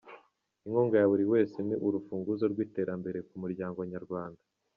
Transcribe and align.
Inkunga 0.65 0.95
ya 0.97 1.09
buri 1.11 1.25
wese 1.33 1.57
ni 1.67 1.75
urufunguzo 1.85 2.45
rw’iterambere 2.51 3.19
ku 3.27 3.35
muryango 3.41 3.79
nyarwanda. 3.91 4.41